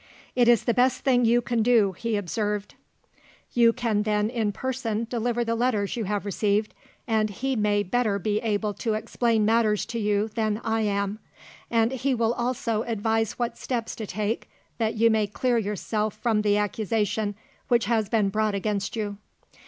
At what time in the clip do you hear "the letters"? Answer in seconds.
5.43-5.95